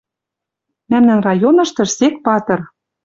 «Мӓмнӓн 0.89 1.19
районыштыш 1.27 1.89
сек 1.97 2.15
патыр— 2.25 2.59